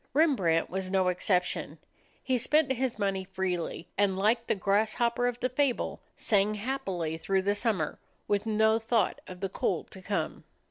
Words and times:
Rembrandt 0.15 0.67
was 0.67 0.89
no 0.89 1.09
exception. 1.09 1.77
He 2.23 2.35
spent 2.35 2.71
his 2.71 2.97
money 2.97 3.23
freely, 3.23 3.87
and 3.99 4.17
like 4.17 4.47
the 4.47 4.55
grasshopper 4.55 5.27
of 5.27 5.39
the 5.41 5.47
fable, 5.49 6.01
sang 6.17 6.55
happily 6.55 7.19
through 7.19 7.43
the 7.43 7.53
summer, 7.53 7.99
with 8.27 8.47
no 8.47 8.79
thought 8.79 9.21
of 9.27 9.41
the 9.41 9.49
cold 9.49 9.91
to 9.91 10.01
come. 10.01 10.43